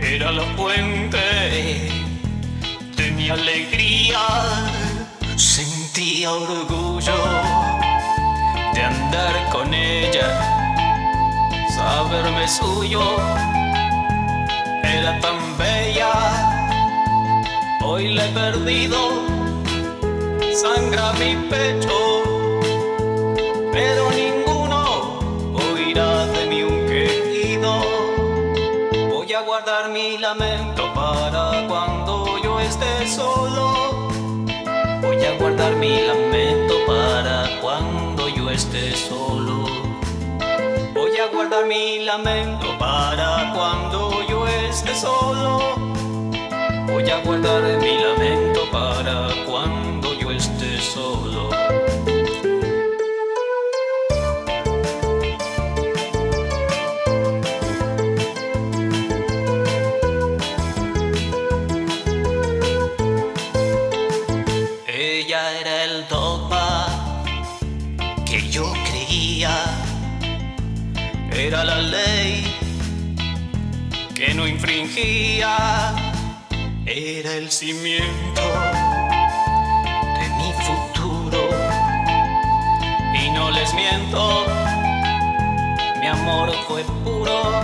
[0.00, 1.18] era la fuente
[2.96, 4.18] de mi alegría.
[5.36, 7.14] Sentía orgullo
[8.74, 10.28] de andar con ella,
[11.74, 13.02] saberme suyo.
[14.82, 16.12] Era tan bella,
[17.82, 18.98] hoy la he perdido,
[20.62, 22.22] sangra mi pecho,
[29.36, 34.08] a guardar mi lamento para cuando yo esté solo.
[35.02, 39.66] Voy a guardar mi lamento para cuando yo esté solo.
[40.94, 45.76] Voy a guardar mi lamento para cuando yo esté solo.
[46.86, 51.50] Voy a guardar mi lamento para cuando yo esté solo.
[71.38, 72.44] Era la ley
[74.14, 75.94] que no infringía.
[76.86, 78.42] Era el cimiento
[80.18, 81.50] de mi futuro.
[83.22, 84.46] Y no les miento,
[86.00, 87.60] mi amor fue puro.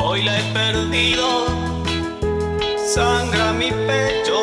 [0.00, 1.46] Hoy la he perdido,
[2.92, 4.35] sangra mi pecho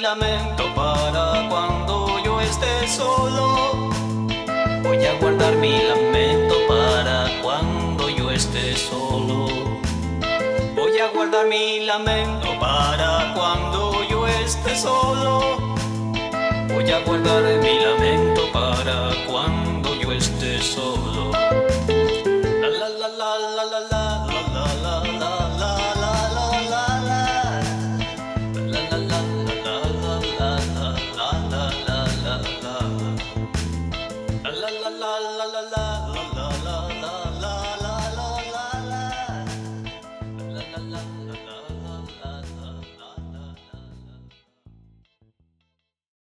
[0.00, 3.90] lamento para cuando yo esté solo.
[4.82, 9.48] Voy a guardar mi lamento para cuando yo esté solo.
[10.76, 15.58] Voy a guardar mi lamento para cuando yo esté solo.
[16.68, 20.97] Voy a guardar mi lamento para cuando yo esté solo.